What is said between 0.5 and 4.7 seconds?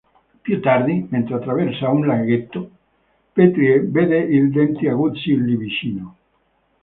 tardi, mentre attraversa un laghetto, Petrie vede il